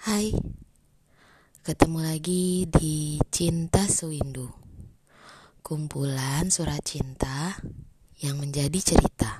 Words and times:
Hai, 0.00 0.32
ketemu 1.60 2.00
lagi 2.00 2.64
di 2.64 3.20
Cinta 3.28 3.84
Suwindu 3.84 4.48
Kumpulan 5.60 6.48
surat 6.48 6.80
cinta 6.80 7.52
yang 8.24 8.40
menjadi 8.40 8.80
cerita. 8.80 9.36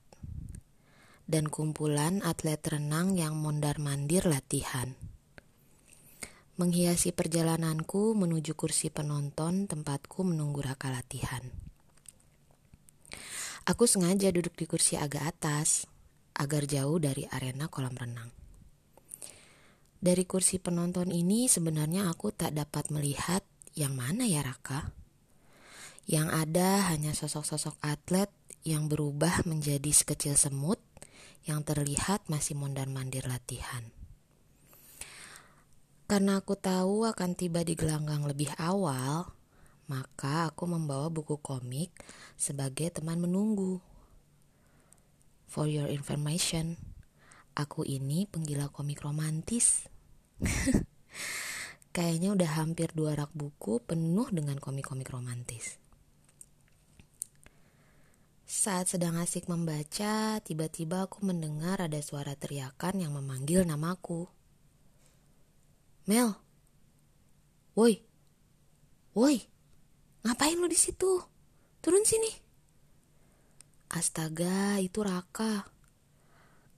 dan 1.29 1.45
kumpulan 1.45 2.25
atlet 2.25 2.57
renang 2.65 3.13
yang 3.13 3.37
mondar-mandir 3.37 4.25
latihan 4.25 4.97
menghiasi 6.57 7.13
perjalananku 7.13 8.17
menuju 8.17 8.57
kursi 8.57 8.89
penonton 8.89 9.69
tempatku 9.69 10.25
menunggu 10.25 10.65
raka 10.65 10.89
latihan. 10.89 11.45
Aku 13.67 13.85
sengaja 13.85 14.33
duduk 14.33 14.57
di 14.57 14.65
kursi 14.65 14.97
agak 14.97 15.37
atas, 15.37 15.85
agar 16.37 16.65
jauh 16.69 17.01
dari 17.01 17.25
arena 17.29 17.69
kolam 17.69 17.93
renang. 17.93 18.29
Dari 19.97 20.23
kursi 20.29 20.61
penonton 20.61 21.09
ini 21.09 21.49
sebenarnya 21.49 22.05
aku 22.13 22.29
tak 22.29 22.53
dapat 22.53 22.93
melihat 22.93 23.41
yang 23.73 23.97
mana 23.97 24.29
ya 24.29 24.45
Raka. 24.45 24.93
Yang 26.05 26.29
ada 26.31 26.69
hanya 26.93 27.17
sosok-sosok 27.17 27.81
atlet 27.81 28.29
yang 28.61 28.85
berubah 28.85 29.43
menjadi 29.49 29.89
sekecil 29.89 30.37
semut 30.37 30.79
yang 31.49 31.65
terlihat 31.65 32.29
masih 32.29 32.53
mondar-mandir 32.53 33.25
latihan. 33.25 33.96
Karena 36.07 36.39
aku 36.39 36.55
tahu 36.55 37.03
akan 37.03 37.35
tiba 37.35 37.67
di 37.67 37.75
gelanggang 37.75 38.23
lebih 38.23 38.47
awal, 38.55 39.27
maka 39.91 40.47
aku 40.47 40.63
membawa 40.63 41.11
buku 41.11 41.35
komik 41.43 41.91
sebagai 42.39 42.95
teman 42.95 43.19
menunggu. 43.19 43.83
For 45.51 45.67
your 45.67 45.91
information, 45.91 46.79
aku 47.59 47.83
ini 47.83 48.23
penggila 48.23 48.71
komik 48.71 49.03
romantis. 49.03 49.91
Kayaknya 51.95 52.39
udah 52.39 52.51
hampir 52.55 52.87
dua 52.95 53.19
rak 53.19 53.35
buku 53.35 53.83
penuh 53.83 54.31
dengan 54.31 54.63
komik-komik 54.63 55.11
romantis. 55.11 55.75
Saat 58.47 58.95
sedang 58.95 59.19
asik 59.19 59.51
membaca, 59.51 60.39
tiba-tiba 60.39 61.03
aku 61.03 61.19
mendengar 61.27 61.83
ada 61.83 61.99
suara 61.99 62.31
teriakan 62.31 63.03
yang 63.03 63.11
memanggil 63.11 63.67
namaku. 63.67 64.36
Mel. 66.07 66.31
Woi. 67.75 67.99
Woi. 69.11 69.43
Ngapain 70.23 70.55
lu 70.55 70.71
di 70.71 70.79
situ? 70.79 71.19
Turun 71.83 72.07
sini. 72.07 72.31
Astaga, 73.91 74.79
itu 74.79 75.03
Raka. 75.03 75.67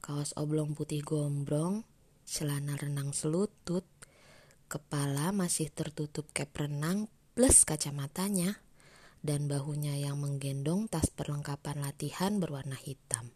Kaos 0.02 0.34
oblong 0.34 0.74
putih 0.74 1.06
gombrong, 1.06 1.86
celana 2.26 2.74
renang 2.74 3.14
selutut, 3.14 3.86
kepala 4.66 5.30
masih 5.30 5.70
tertutup 5.70 6.26
cap 6.34 6.50
renang 6.58 7.06
plus 7.38 7.70
kacamatanya, 7.70 8.58
dan 9.22 9.46
bahunya 9.46 9.94
yang 10.10 10.18
menggendong 10.18 10.90
tas 10.90 11.14
perlengkapan 11.14 11.86
latihan 11.86 12.42
berwarna 12.42 12.82
hitam. 12.82 13.30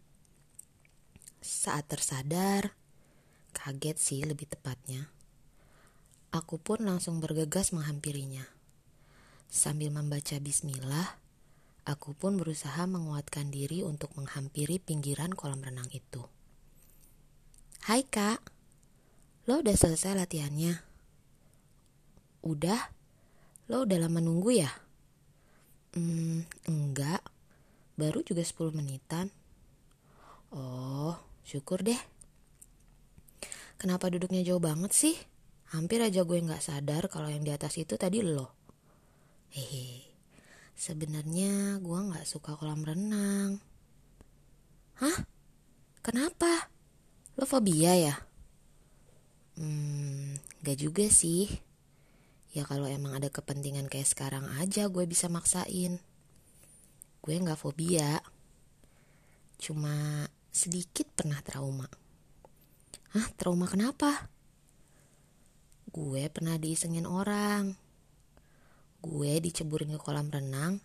Saat 1.37 1.93
tersadar, 1.93 2.73
kaget 3.53 3.97
sih 4.01 4.25
lebih 4.25 4.49
tepatnya 4.49 5.13
Aku 6.33 6.57
pun 6.57 6.81
langsung 6.81 7.21
bergegas 7.21 7.69
menghampirinya. 7.77 8.41
Sambil 9.53 9.93
membaca 9.93 10.33
bismillah, 10.41 11.21
aku 11.85 12.17
pun 12.17 12.41
berusaha 12.41 12.89
menguatkan 12.89 13.53
diri 13.53 13.85
untuk 13.85 14.17
menghampiri 14.17 14.81
pinggiran 14.81 15.37
kolam 15.37 15.61
renang 15.61 15.85
itu. 15.93 16.25
Hai 17.85 18.01
kak, 18.09 18.41
lo 19.45 19.61
udah 19.61 19.77
selesai 19.77 20.17
latihannya? 20.17 20.81
Udah? 22.41 22.81
Lo 23.69 23.85
udah 23.85 24.01
lama 24.01 24.17
nunggu 24.17 24.57
ya? 24.57 24.73
Hmm, 25.93 26.49
enggak. 26.65 27.21
Baru 27.93 28.25
juga 28.25 28.41
10 28.41 28.73
menitan. 28.73 29.29
Oh, 30.49 31.13
syukur 31.45 31.85
deh. 31.85 32.01
Kenapa 33.77 34.09
duduknya 34.09 34.41
jauh 34.41 34.57
banget 34.57 34.97
sih? 34.97 35.13
Hampir 35.73 36.05
aja 36.05 36.21
gue 36.21 36.37
nggak 36.37 36.61
sadar 36.61 37.09
kalau 37.09 37.33
yang 37.33 37.41
di 37.41 37.49
atas 37.49 37.81
itu 37.81 37.97
tadi 37.97 38.21
lo. 38.21 38.53
Hehe, 39.49 40.05
sebenarnya 40.77 41.81
gue 41.81 41.99
nggak 42.13 42.29
suka 42.29 42.53
kolam 42.53 42.85
renang. 42.85 43.57
Hah? 45.01 45.17
Kenapa? 46.05 46.69
Lo 47.41 47.49
fobia 47.49 47.97
ya? 47.97 48.15
Hmm, 49.57 50.37
gak 50.61 50.77
juga 50.77 51.09
sih. 51.09 51.49
Ya 52.53 52.69
kalau 52.69 52.85
emang 52.85 53.17
ada 53.17 53.33
kepentingan 53.33 53.89
kayak 53.89 54.13
sekarang 54.13 54.45
aja 54.61 54.85
gue 54.93 55.09
bisa 55.09 55.25
maksain. 55.25 55.97
Gue 57.25 57.33
nggak 57.33 57.57
fobia. 57.57 58.21
Cuma 59.57 60.29
sedikit 60.53 61.09
pernah 61.17 61.41
trauma. 61.41 61.89
Hah, 63.17 63.25
trauma 63.33 63.65
kenapa? 63.65 64.32
Gue 65.93 66.25
pernah 66.33 66.57
diisengin 66.57 67.05
orang. 67.05 67.77
Gue 68.97 69.37
diceburin 69.37 69.93
ke 69.93 69.99
kolam 70.01 70.33
renang 70.33 70.81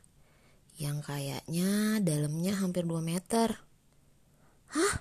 yang 0.76 1.00
kayaknya 1.00 1.96
dalamnya 2.04 2.52
hampir 2.60 2.84
2 2.84 3.00
meter. 3.00 3.56
Hah? 4.68 4.94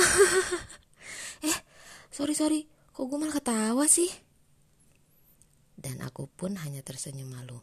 eh, 1.46 1.58
sorry 2.08 2.32
sorry, 2.32 2.64
kok 2.96 3.04
gue 3.04 3.18
malah 3.20 3.36
ketawa 3.36 3.84
sih? 3.84 4.08
Dan 5.76 6.00
aku 6.00 6.24
pun 6.24 6.56
hanya 6.56 6.80
tersenyum 6.80 7.28
malu. 7.28 7.60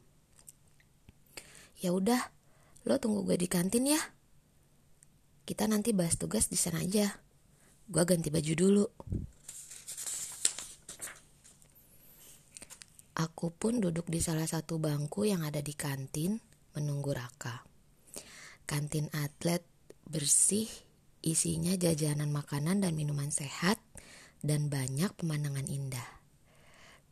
Ya 1.81 1.97
udah, 1.97 2.29
lo 2.85 3.01
tunggu 3.01 3.25
gue 3.25 3.41
di 3.41 3.49
kantin 3.49 3.89
ya. 3.89 4.01
Kita 5.49 5.65
nanti 5.65 5.97
bahas 5.97 6.13
tugas 6.13 6.45
di 6.45 6.61
sana 6.61 6.85
aja. 6.85 7.09
Gue 7.89 8.05
ganti 8.05 8.29
baju 8.29 8.53
dulu. 8.53 8.85
Aku 13.17 13.49
pun 13.49 13.81
duduk 13.81 14.13
di 14.13 14.21
salah 14.21 14.45
satu 14.45 14.77
bangku 14.77 15.25
yang 15.25 15.41
ada 15.41 15.57
di 15.57 15.73
kantin 15.73 16.37
menunggu 16.77 17.17
Raka. 17.17 17.65
Kantin 18.69 19.09
atlet 19.09 19.65
bersih, 20.05 20.69
isinya 21.25 21.73
jajanan 21.73 22.29
makanan 22.29 22.85
dan 22.85 22.93
minuman 22.93 23.33
sehat, 23.33 23.81
dan 24.45 24.69
banyak 24.69 25.09
pemandangan 25.17 25.65
indah. 25.65 26.05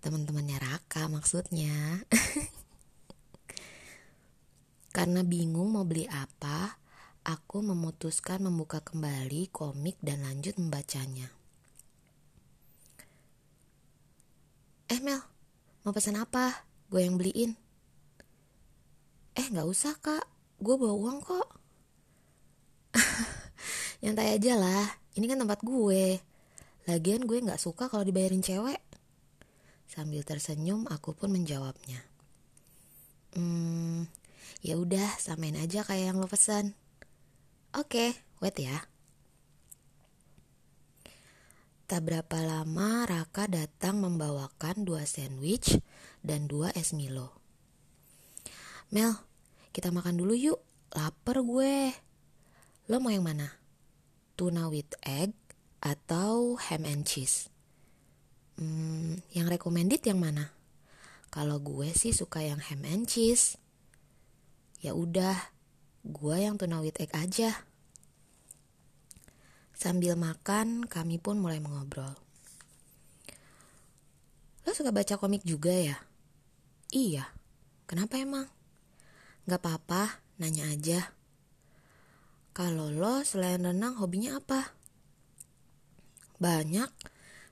Teman-temannya 0.05 0.61
Raka 0.61 1.09
maksudnya. 1.09 2.05
Karena 4.96 5.25
bingung 5.25 5.73
mau 5.73 5.90
beli 5.90 6.05
apa, 6.05 6.78
aku 7.25 7.66
memutuskan 7.66 8.46
membuka 8.46 8.85
kembali 8.85 9.49
komik 9.49 9.97
dan 10.05 10.22
lanjut 10.22 10.53
membacanya. 10.61 11.34
Eh 14.85 15.01
Mel, 15.01 15.34
Mau 15.85 15.93
pesan 15.93 16.17
apa? 16.17 16.66
Gue 16.90 17.05
yang 17.05 17.22
beliin. 17.22 17.53
Eh 19.37 19.46
gak 19.53 19.70
usah 19.70 19.93
kak, 20.02 20.26
gue 20.58 20.73
bawa 20.82 20.97
uang 20.97 21.22
kok. 21.22 21.47
Nyantai 24.02 24.34
aja 24.34 24.58
lah, 24.58 24.97
ini 25.14 25.29
kan 25.29 25.37
tempat 25.37 25.61
gue. 25.61 26.17
Lagian 26.90 27.29
gue 27.29 27.37
gak 27.37 27.61
suka 27.61 27.85
kalau 27.85 28.02
dibayarin 28.02 28.41
cewek. 28.41 28.82
Sambil 29.85 30.26
tersenyum, 30.26 30.90
aku 30.90 31.14
pun 31.14 31.29
menjawabnya. 31.29 32.02
Hmm, 33.37 34.09
ya 34.66 34.82
udah, 34.82 35.22
samain 35.22 35.53
aja 35.53 35.85
kayak 35.85 36.09
yang 36.09 36.17
lo 36.17 36.26
pesan. 36.26 36.73
Oke, 37.78 37.93
okay, 37.93 38.09
wait 38.41 38.58
ya. 38.58 38.90
Tak 41.85 42.02
berapa 42.02 42.41
lama 42.41 43.05
Raka 43.05 43.46
datang 43.46 44.02
membawakan 44.02 44.90
dua 44.90 45.05
sandwich 45.05 45.78
dan 46.26 46.49
dua 46.49 46.73
es 46.73 46.97
Milo. 46.97 47.37
Mel, 48.90 49.14
kita 49.70 49.93
makan 49.93 50.17
dulu 50.17 50.34
yuk. 50.34 50.66
Laper 50.97 51.46
gue. 51.46 51.93
Lo 52.90 52.97
mau 52.97 53.14
yang 53.14 53.29
mana? 53.29 53.61
Tuna 54.34 54.66
with 54.66 54.97
egg 55.05 55.37
atau 55.78 56.58
ham 56.58 56.90
and 56.90 57.05
cheese? 57.05 57.53
Hmm, 58.58 59.22
yang 59.29 59.46
recommended 59.46 60.02
yang 60.09 60.17
mana? 60.17 60.58
Kalau 61.29 61.61
gue 61.61 61.93
sih 61.93 62.17
suka 62.17 62.41
yang 62.41 62.66
ham 62.66 62.82
and 62.82 63.05
cheese. 63.05 63.61
Ya 64.82 64.97
udah, 64.97 65.37
gue 66.02 66.35
yang 66.41 66.58
tuna 66.58 66.82
with 66.82 66.97
egg 66.97 67.14
aja. 67.14 67.61
Sambil 69.75 70.16
makan, 70.16 70.87
kami 70.87 71.19
pun 71.19 71.35
mulai 71.35 71.59
mengobrol. 71.59 72.16
Lo 74.63 74.72
suka 74.72 74.95
baca 74.95 75.19
komik 75.19 75.43
juga 75.43 75.75
ya? 75.75 75.99
Iya. 76.95 77.27
Kenapa 77.85 78.17
emang? 78.17 78.47
Gak 79.45 79.61
apa-apa, 79.61 80.23
nanya 80.41 80.72
aja. 80.72 81.13
Kalau 82.55 82.87
lo 82.87 83.22
selain 83.22 83.61
renang 83.61 83.99
hobinya 83.99 84.39
apa? 84.39 84.73
Banyak. 86.39 86.89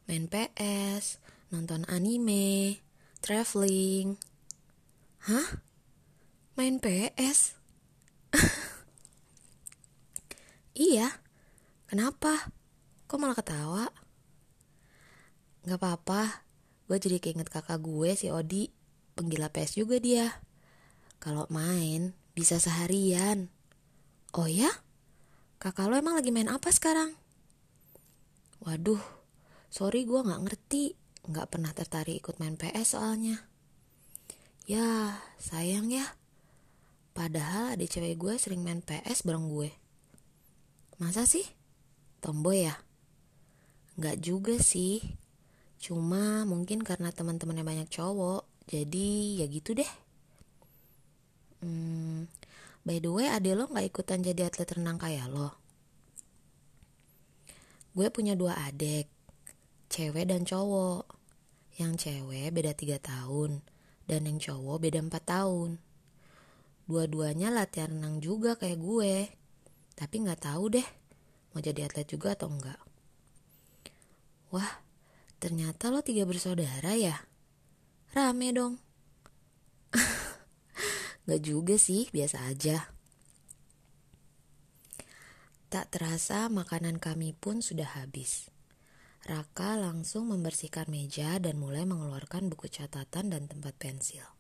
Main 0.08 0.32
PS, 0.32 1.20
nonton 1.52 1.84
anime, 1.92 2.80
traveling. 3.20 4.16
Hah? 5.28 5.60
Main 6.56 6.80
PS? 6.80 7.56
iya. 10.88 11.23
Kenapa? 11.94 12.50
Kok 13.06 13.22
malah 13.22 13.38
ketawa? 13.38 13.86
Gak 15.62 15.78
apa-apa. 15.78 16.42
Gue 16.90 16.98
jadi 16.98 17.22
keinget 17.22 17.54
kakak 17.54 17.86
gue 17.86 18.18
si 18.18 18.34
Odi. 18.34 18.74
Penggila 19.14 19.54
PS 19.54 19.78
juga 19.78 20.02
dia. 20.02 20.42
Kalau 21.22 21.46
main 21.54 22.18
bisa 22.34 22.58
seharian. 22.58 23.54
Oh 24.34 24.50
ya? 24.50 24.74
Kakak 25.62 25.86
lo 25.86 25.94
emang 25.94 26.18
lagi 26.18 26.34
main 26.34 26.50
apa 26.50 26.74
sekarang? 26.74 27.14
Waduh, 28.66 28.98
sorry 29.70 30.10
gue 30.10 30.18
gak 30.18 30.50
ngerti. 30.50 30.98
Gak 31.30 31.54
pernah 31.54 31.78
tertarik 31.78 32.26
ikut 32.26 32.42
main 32.42 32.58
PS 32.58 32.98
soalnya. 32.98 33.38
Ya, 34.66 35.22
sayang 35.38 35.94
ya. 35.94 36.18
Padahal 37.14 37.78
adik 37.78 37.94
cewek 37.94 38.18
gue 38.18 38.34
sering 38.42 38.66
main 38.66 38.82
PS 38.82 39.22
bareng 39.30 39.46
gue. 39.46 39.70
Masa 40.98 41.30
sih? 41.30 41.46
Tomboy 42.24 42.72
ya? 42.72 42.80
Nggak 44.00 44.18
juga 44.24 44.56
sih. 44.64 45.04
Cuma 45.76 46.48
mungkin 46.48 46.80
karena 46.80 47.12
teman-temannya 47.12 47.68
banyak 47.68 47.90
cowok, 47.92 48.48
jadi 48.72 49.44
ya 49.44 49.46
gitu 49.52 49.76
deh. 49.76 49.92
Hmm, 51.60 52.32
by 52.88 53.04
the 53.04 53.12
way, 53.12 53.28
ade 53.28 53.52
lo 53.52 53.68
nggak 53.68 53.92
ikutan 53.92 54.24
jadi 54.24 54.48
atlet 54.48 54.72
renang 54.80 54.96
kayak 54.96 55.28
lo? 55.28 55.52
Gue 57.92 58.08
punya 58.08 58.40
dua 58.40 58.56
adik, 58.64 59.12
cewek 59.92 60.32
dan 60.32 60.48
cowok. 60.48 61.04
Yang 61.76 62.08
cewek 62.08 62.56
beda 62.56 62.72
tiga 62.72 63.04
tahun, 63.04 63.60
dan 64.08 64.24
yang 64.24 64.40
cowok 64.40 64.80
beda 64.80 65.04
empat 65.04 65.24
tahun. 65.28 65.84
Dua-duanya 66.88 67.52
latihan 67.52 67.92
renang 67.92 68.24
juga 68.24 68.56
kayak 68.56 68.80
gue, 68.80 69.28
tapi 70.00 70.16
nggak 70.24 70.48
tahu 70.48 70.80
deh 70.80 70.88
mau 71.54 71.62
jadi 71.62 71.86
atlet 71.86 72.10
juga 72.10 72.34
atau 72.34 72.50
enggak. 72.50 72.82
Wah, 74.50 74.82
ternyata 75.38 75.94
lo 75.94 76.02
tiga 76.02 76.26
bersaudara 76.26 76.98
ya? 76.98 77.26
Rame 78.14 78.54
dong. 78.54 78.78
Gak 81.30 81.42
juga 81.42 81.78
sih, 81.78 82.10
biasa 82.14 82.50
aja. 82.50 82.94
Tak 85.74 85.90
terasa 85.90 86.50
makanan 86.54 87.02
kami 87.02 87.34
pun 87.34 87.66
sudah 87.66 87.98
habis. 87.98 88.54
Raka 89.24 89.80
langsung 89.80 90.30
membersihkan 90.30 90.92
meja 90.92 91.40
dan 91.40 91.56
mulai 91.56 91.88
mengeluarkan 91.88 92.52
buku 92.52 92.68
catatan 92.68 93.32
dan 93.32 93.48
tempat 93.48 93.74
pensil. 93.80 94.33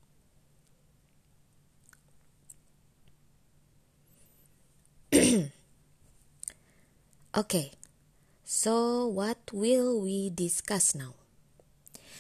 Okay, 7.34 7.74
so 8.46 9.10
what 9.10 9.50
will 9.50 9.98
we 10.06 10.30
discuss 10.30 10.94
now? 10.94 11.18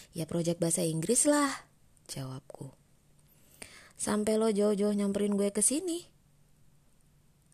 Ya 0.09 0.25
project 0.25 0.57
bahasa 0.57 0.81
Inggris 0.81 1.29
lah, 1.29 1.69
jawabku. 2.09 2.73
Sampai 3.93 4.41
lo 4.41 4.49
jauh-jauh 4.49 4.89
nyamperin 4.97 5.37
gue 5.37 5.53
ke 5.53 5.61
sini. 5.61 6.09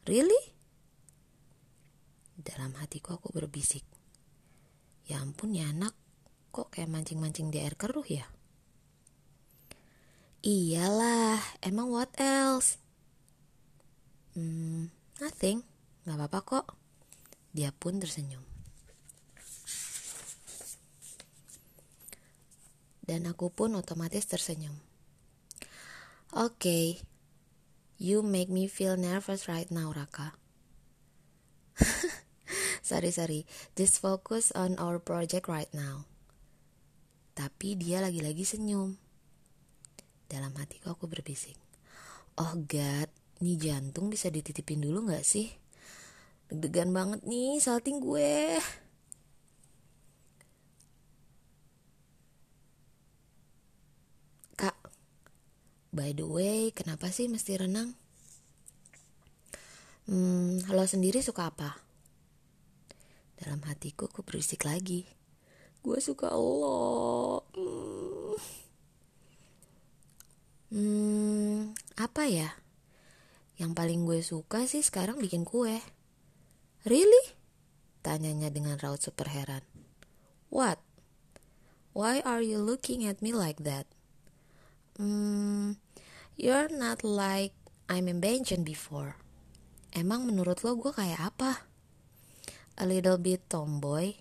Really? 0.08 0.40
Dalam 2.40 2.80
hatiku 2.80 3.20
aku 3.20 3.36
berbisik. 3.36 3.84
Ya 5.12 5.20
ampun 5.20 5.52
ya 5.52 5.68
anak, 5.68 5.92
kok 6.56 6.72
kayak 6.72 6.88
mancing-mancing 6.88 7.52
di 7.52 7.60
air 7.60 7.76
keruh 7.76 8.08
ya? 8.08 8.24
Iyalah, 10.48 11.44
emang 11.60 11.92
what 11.92 12.16
else? 12.24 12.80
Hmm, 14.32 14.96
nothing, 15.20 15.68
gak 16.08 16.16
apa-apa 16.16 16.40
kok. 16.40 16.79
Dia 17.54 17.74
pun 17.74 17.98
tersenyum. 17.98 18.46
Dan 23.10 23.26
aku 23.26 23.50
pun 23.50 23.74
otomatis 23.74 24.30
tersenyum. 24.30 24.78
Oke, 26.30 26.62
okay, 26.62 26.86
you 27.98 28.22
make 28.22 28.54
me 28.54 28.70
feel 28.70 28.94
nervous 28.94 29.50
right 29.50 29.66
now, 29.74 29.90
Raka. 29.90 30.38
sorry, 32.86 33.10
sorry. 33.10 33.50
Just 33.74 33.98
focus 33.98 34.54
on 34.54 34.78
our 34.78 35.02
project 35.02 35.50
right 35.50 35.74
now. 35.74 36.06
Tapi 37.34 37.74
dia 37.74 37.98
lagi-lagi 37.98 38.46
senyum. 38.46 38.94
Dalam 40.30 40.54
hatiku 40.62 40.94
aku 40.94 41.10
berbisik. 41.10 41.58
Oh 42.38 42.54
God, 42.62 43.10
nih 43.42 43.58
jantung 43.58 44.14
bisa 44.14 44.30
dititipin 44.30 44.86
dulu 44.86 45.10
gak 45.10 45.26
sih? 45.26 45.50
Deg-degan 46.50 46.90
banget 46.90 47.22
nih 47.30 47.62
salting 47.62 48.02
gue. 48.02 48.58
Kak, 54.58 54.74
by 55.94 56.10
the 56.18 56.26
way, 56.26 56.74
kenapa 56.74 57.14
sih 57.14 57.30
mesti 57.30 57.54
renang? 57.62 57.94
Hmm, 60.10 60.66
lo 60.74 60.90
sendiri 60.90 61.22
suka 61.22 61.54
apa? 61.54 61.78
Dalam 63.38 63.62
hatiku 63.70 64.10
aku 64.10 64.26
berisik 64.26 64.66
lagi. 64.66 65.06
Gue 65.86 66.02
suka 66.02 66.34
lo. 66.34 67.46
Hmm. 67.54 68.42
hmm, 70.74 71.78
apa 72.02 72.26
ya? 72.26 72.58
Yang 73.62 73.72
paling 73.78 74.02
gue 74.10 74.20
suka 74.26 74.66
sih 74.66 74.82
sekarang 74.82 75.22
bikin 75.22 75.46
kue. 75.46 75.78
Really? 76.88 77.36
Tanyanya 78.00 78.48
dengan 78.48 78.80
raut 78.80 79.04
super 79.04 79.28
heran. 79.28 79.64
What? 80.48 80.80
Why 81.92 82.24
are 82.24 82.40
you 82.40 82.56
looking 82.56 83.04
at 83.04 83.20
me 83.20 83.36
like 83.36 83.68
that? 83.68 83.84
Hmm, 84.96 85.76
you're 86.40 86.72
not 86.72 87.04
like 87.04 87.52
I'm 87.92 88.08
mentioned 88.08 88.64
before. 88.64 89.20
Emang 89.92 90.24
menurut 90.24 90.64
lo 90.64 90.80
gue 90.80 90.96
kayak 90.96 91.36
apa? 91.36 91.68
A 92.80 92.88
little 92.88 93.20
bit 93.20 93.44
tomboy, 93.52 94.16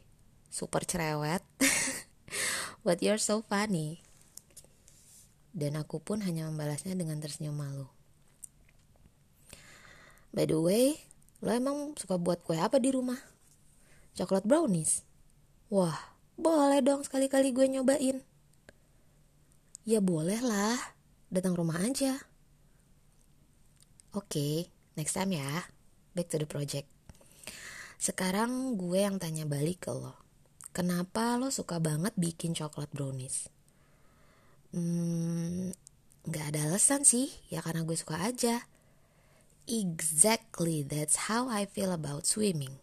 super 0.51 0.83
cerewet, 0.83 1.47
but 2.87 2.99
you're 2.99 3.23
so 3.23 3.47
funny. 3.47 4.03
Dan 5.55 5.79
aku 5.79 6.03
pun 6.03 6.27
hanya 6.27 6.51
membalasnya 6.51 6.99
dengan 6.99 7.23
tersenyum 7.23 7.55
malu. 7.55 7.87
By 10.35 10.51
the 10.51 10.59
way, 10.59 11.08
Lo 11.39 11.55
emang 11.55 11.95
suka 11.95 12.19
buat 12.19 12.43
kue 12.43 12.59
apa 12.59 12.83
di 12.83 12.91
rumah? 12.91 13.19
Coklat 14.19 14.43
brownies? 14.43 15.07
Wah, 15.71 16.19
boleh 16.35 16.83
dong 16.83 17.07
sekali-kali 17.07 17.55
gue 17.55 17.67
nyobain. 17.71 18.27
Ya 19.87 20.03
boleh 20.03 20.43
lah, 20.43 20.77
datang 21.31 21.55
rumah 21.55 21.79
aja. 21.79 22.19
Oke, 24.11 24.35
okay, 24.35 24.55
next 24.99 25.15
time 25.15 25.39
ya. 25.39 25.71
Back 26.17 26.35
to 26.35 26.43
the 26.43 26.49
project. 26.51 26.91
Sekarang 28.03 28.75
gue 28.75 28.99
yang 28.99 29.23
tanya 29.23 29.47
balik 29.47 29.87
ke 29.87 29.93
lo. 29.95 30.19
Kenapa 30.75 31.39
lo 31.39 31.55
suka 31.55 31.79
banget 31.79 32.15
bikin 32.19 32.55
coklat 32.55 32.91
brownies? 32.91 33.47
Hmm, 34.75 35.75
gak 36.27 36.55
ada 36.55 36.71
alasan 36.71 37.07
sih, 37.07 37.31
ya 37.51 37.63
karena 37.63 37.87
gue 37.87 37.95
suka 37.95 38.19
aja. 38.27 38.67
Exactly, 39.69 40.81
that's 40.81 41.29
how 41.29 41.53
I 41.53 41.69
feel 41.69 41.93
about 41.93 42.25
swimming. 42.25 42.81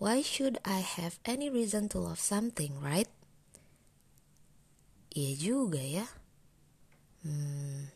Why 0.00 0.24
should 0.24 0.56
I 0.64 0.80
have 0.80 1.20
any 1.28 1.52
reason 1.52 1.92
to 1.92 2.00
love 2.00 2.16
something, 2.16 2.80
right? 2.80 3.12
Iya 5.12 5.32
juga 5.36 5.84
ya. 5.84 6.08
Hmm. 7.20 7.92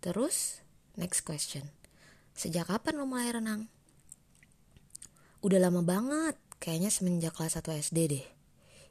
Terus, 0.00 0.64
next 0.96 1.28
question. 1.28 1.68
Sejak 2.32 2.72
kapan 2.72 2.96
lo 2.96 3.04
mulai 3.04 3.36
renang? 3.36 3.68
Udah 5.44 5.60
lama 5.60 5.84
banget, 5.84 6.40
kayaknya 6.56 6.88
semenjak 6.88 7.36
kelas 7.36 7.60
1 7.60 7.68
SD 7.84 7.98
deh. 8.16 8.26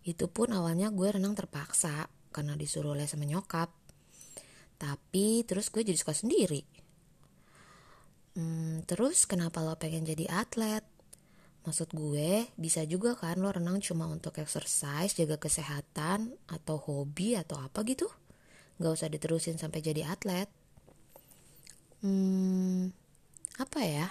Itu 0.05 0.29
pun 0.29 0.53
awalnya 0.53 0.93
gue 0.93 1.09
renang 1.17 1.33
terpaksa 1.33 2.13
karena 2.29 2.53
disuruh 2.53 2.93
les 2.93 3.09
sama 3.09 3.25
nyokap. 3.25 3.73
Tapi 4.77 5.41
terus 5.49 5.73
gue 5.73 5.81
jadi 5.81 5.97
suka 5.97 6.13
sendiri. 6.13 6.80
Hmm, 8.31 8.87
terus 8.87 9.27
kenapa 9.27 9.59
lo 9.59 9.75
pengen 9.75 10.07
jadi 10.07 10.23
atlet? 10.31 10.87
Maksud 11.61 11.93
gue, 11.93 12.47
bisa 12.57 12.81
juga 12.87 13.13
kan 13.13 13.37
lo 13.37 13.51
renang 13.51 13.83
cuma 13.83 14.07
untuk 14.09 14.39
exercise, 14.41 15.13
jaga 15.13 15.37
kesehatan, 15.37 16.33
atau 16.49 16.79
hobi, 16.79 17.37
atau 17.37 17.59
apa 17.59 17.83
gitu. 17.85 18.09
Gak 18.81 18.97
usah 18.97 19.11
diterusin 19.11 19.61
sampai 19.61 19.83
jadi 19.83 20.09
atlet. 20.09 20.49
Hmm, 22.01 22.89
apa 23.61 23.79
ya? 23.85 24.07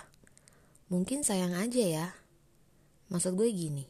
Mungkin 0.93 1.27
sayang 1.27 1.59
aja 1.59 1.83
ya. 1.83 2.07
Maksud 3.11 3.35
gue 3.35 3.51
gini, 3.51 3.83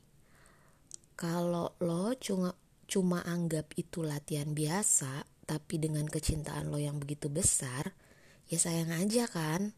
kalau 1.21 1.77
lo 1.85 2.17
cuma 2.17 2.57
cuma 2.89 3.21
anggap 3.29 3.77
itu 3.77 4.01
latihan 4.01 4.57
biasa, 4.57 5.29
tapi 5.45 5.77
dengan 5.77 6.09
kecintaan 6.09 6.73
lo 6.73 6.81
yang 6.81 6.97
begitu 6.97 7.29
besar, 7.29 7.93
ya 8.49 8.57
sayang 8.57 8.89
aja 8.97 9.29
kan. 9.29 9.77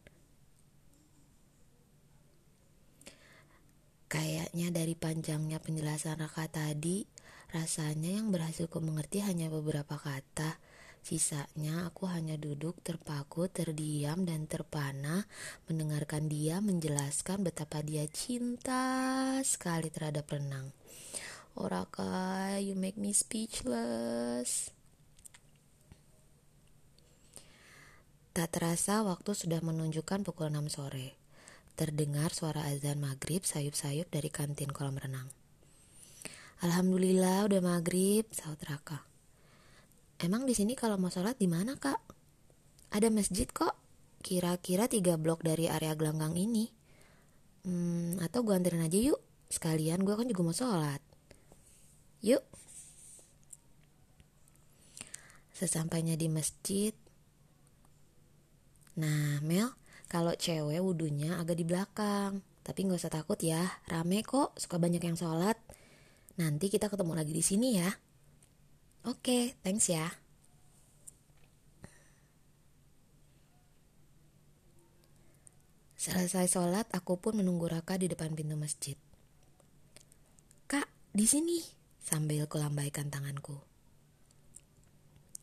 Kayaknya 4.13 4.69
dari 4.69 4.93
panjangnya 4.93 5.57
penjelasan 5.57 6.21
Raka 6.21 6.45
tadi, 6.45 7.01
rasanya 7.49 8.21
yang 8.21 8.29
berhasil 8.29 8.69
ku 8.69 8.77
mengerti 8.77 9.25
hanya 9.25 9.49
beberapa 9.49 9.97
kata, 9.97 10.61
Sisanya 11.03 11.91
aku 11.91 12.07
hanya 12.07 12.39
duduk 12.39 12.79
terpaku, 12.79 13.51
terdiam, 13.51 14.23
dan 14.23 14.47
terpana 14.47 15.27
mendengarkan 15.67 16.31
dia 16.31 16.63
menjelaskan 16.63 17.43
betapa 17.43 17.83
dia 17.83 18.07
cinta 18.07 19.35
sekali 19.43 19.91
terhadap 19.91 20.31
renang. 20.31 20.71
Oraka, 21.59 22.55
you 22.63 22.79
make 22.79 22.95
me 22.95 23.11
speechless. 23.11 24.71
Tak 28.31 28.49
terasa 28.55 29.03
waktu 29.03 29.35
sudah 29.35 29.59
menunjukkan 29.59 30.23
pukul 30.23 30.55
6 30.55 30.71
sore. 30.71 31.22
Terdengar 31.73 32.29
suara 32.29 32.69
azan 32.69 33.01
maghrib 33.01 33.41
sayup-sayup 33.41 34.05
dari 34.13 34.29
kantin 34.29 34.69
kolam 34.69 35.01
renang. 35.01 35.25
Alhamdulillah 36.61 37.49
udah 37.49 37.61
maghrib, 37.65 38.29
saut 38.29 38.61
Raka. 38.63 39.03
Emang 40.21 40.47
di 40.47 40.55
sini 40.55 40.77
kalau 40.77 40.95
mau 40.95 41.11
sholat 41.11 41.35
di 41.35 41.49
mana 41.51 41.75
kak? 41.75 41.99
Ada 42.93 43.09
masjid 43.09 43.49
kok. 43.49 43.73
Kira-kira 44.23 44.87
tiga 44.87 45.19
blok 45.19 45.43
dari 45.43 45.67
area 45.67 45.97
gelanggang 45.97 46.37
ini. 46.39 46.71
Hmm, 47.67 48.15
atau 48.23 48.45
gue 48.47 48.55
anterin 48.55 48.85
aja 48.85 48.95
yuk. 48.95 49.19
Sekalian 49.51 50.05
gue 50.07 50.15
kan 50.15 50.29
juga 50.29 50.41
mau 50.45 50.55
sholat. 50.55 51.01
Yuk. 52.23 52.39
Sesampainya 55.51 56.15
di 56.15 56.31
masjid. 56.31 56.95
Nah, 58.95 59.41
Mel, 59.43 59.73
kalau 60.13 60.37
cewek 60.37 60.77
wudhunya 60.77 61.41
agak 61.41 61.57
di 61.57 61.65
belakang. 61.65 62.45
Tapi 62.61 62.85
gak 62.85 63.01
usah 63.01 63.09
takut 63.09 63.41
ya, 63.41 63.81
rame 63.89 64.21
kok, 64.21 64.53
suka 64.61 64.77
banyak 64.77 65.01
yang 65.01 65.17
sholat. 65.17 65.57
Nanti 66.37 66.69
kita 66.69 66.85
ketemu 66.85 67.17
lagi 67.17 67.33
di 67.33 67.41
sini 67.41 67.81
ya. 67.81 67.89
Oke, 69.09 69.57
thanks 69.65 69.89
ya. 69.89 70.05
Selesai 75.97 76.45
sholat, 76.45 76.85
aku 76.93 77.17
pun 77.17 77.33
menunggu 77.41 77.65
Raka 77.65 77.97
di 77.97 78.05
depan 78.05 78.37
pintu 78.37 78.53
masjid. 78.53 78.95
Kak, 80.69 80.85
di 81.09 81.25
sini, 81.25 81.57
sambil 81.97 82.45
kulambaikan 82.45 83.09
tanganku. 83.09 83.65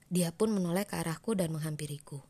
Dia 0.06 0.30
pun 0.30 0.54
menoleh 0.54 0.86
ke 0.86 0.94
arahku 0.94 1.34
dan 1.34 1.50
menghampiriku. 1.50 2.29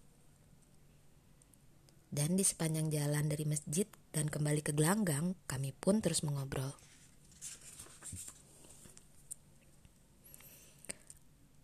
Dan 2.11 2.35
di 2.35 2.43
sepanjang 2.43 2.91
jalan 2.91 3.31
dari 3.31 3.47
masjid 3.47 3.87
dan 4.11 4.27
kembali 4.27 4.67
ke 4.67 4.75
gelanggang, 4.75 5.39
kami 5.47 5.71
pun 5.71 6.03
terus 6.03 6.27
mengobrol. 6.27 6.75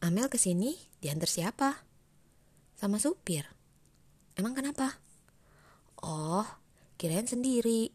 Amel 0.07 0.31
ke 0.31 0.39
sini 0.39 0.79
diantar 1.03 1.27
siapa? 1.27 1.83
Sama 2.79 3.03
supir. 3.03 3.51
Emang 4.39 4.55
kenapa? 4.55 5.03
Oh, 5.99 6.47
kirain 6.95 7.27
sendiri. 7.27 7.91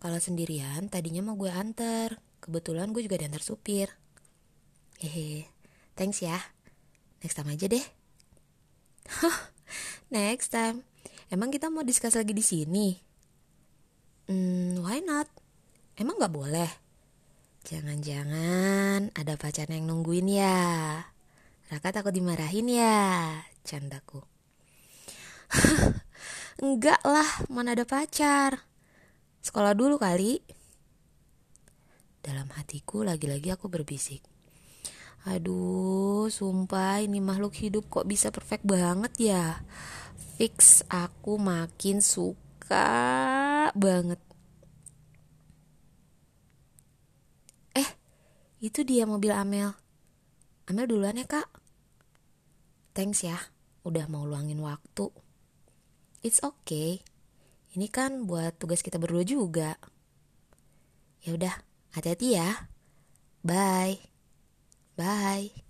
Kalau 0.00 0.16
sendirian, 0.16 0.88
tadinya 0.88 1.20
mau 1.20 1.36
gue 1.36 1.52
antar. 1.52 2.24
Kebetulan 2.40 2.96
gue 2.96 3.04
juga 3.04 3.20
diantar 3.20 3.44
supir. 3.44 3.92
Hehe, 4.96 5.52
thanks 5.92 6.24
ya. 6.24 6.40
Next 7.20 7.36
time 7.36 7.52
aja 7.52 7.68
deh. 7.68 7.84
Next 10.14 10.56
time. 10.56 10.95
Emang 11.26 11.50
kita 11.50 11.66
mau 11.66 11.82
diskus 11.82 12.14
lagi 12.14 12.30
di 12.30 12.44
sini? 12.44 12.94
Hmm, 14.30 14.78
why 14.78 15.02
not? 15.02 15.26
Emang 15.98 16.22
gak 16.22 16.30
boleh? 16.30 16.70
Jangan-jangan 17.66 19.10
ada 19.10 19.34
pacar 19.34 19.66
yang 19.66 19.90
nungguin 19.90 20.30
ya. 20.30 21.02
Raka 21.66 21.90
takut 21.90 22.14
dimarahin 22.14 22.70
ya, 22.70 23.42
candaku. 23.66 24.22
Enggak 26.62 27.02
lah, 27.02 27.26
mana 27.50 27.74
ada 27.74 27.82
pacar. 27.82 28.62
Sekolah 29.42 29.74
dulu 29.74 29.98
kali. 29.98 30.38
Dalam 32.22 32.46
hatiku 32.54 33.02
lagi-lagi 33.02 33.50
aku 33.50 33.66
berbisik. 33.66 34.22
Aduh, 35.26 36.30
sumpah 36.30 37.02
ini 37.02 37.18
makhluk 37.18 37.58
hidup 37.58 37.90
kok 37.90 38.06
bisa 38.06 38.30
perfect 38.30 38.62
banget 38.62 39.10
ya. 39.18 39.58
Fix 40.16 40.84
aku 40.88 41.40
makin 41.40 42.04
suka 42.04 42.88
banget. 43.72 44.20
Eh, 47.72 47.88
itu 48.60 48.84
dia 48.84 49.04
mobil 49.04 49.32
Amel. 49.32 49.72
Amel 50.66 50.86
duluan 50.88 51.20
ya 51.20 51.28
kak. 51.28 51.48
Thanks 52.96 53.24
ya, 53.24 53.36
udah 53.84 54.08
mau 54.08 54.24
luangin 54.24 54.60
waktu. 54.64 55.12
It's 56.24 56.40
okay. 56.40 57.04
Ini 57.76 57.92
kan 57.92 58.24
buat 58.24 58.56
tugas 58.56 58.80
kita 58.80 58.96
berdua 58.96 59.20
juga. 59.22 59.76
Ya 61.20 61.36
udah, 61.36 61.54
hati-hati 61.92 62.40
ya. 62.40 62.72
Bye. 63.44 64.00
Bye. 64.96 65.65